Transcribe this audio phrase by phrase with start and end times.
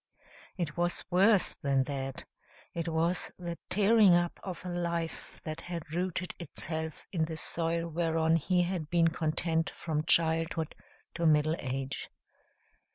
[0.57, 2.25] It was worse than that
[2.73, 7.87] it was the tearing up of a life that had rooted itself in the soil
[7.87, 10.73] whereon he had been content from childhood
[11.13, 12.09] to middle age.